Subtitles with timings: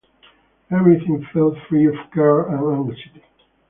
[0.71, 3.21] Everything felt free of care and anxiety.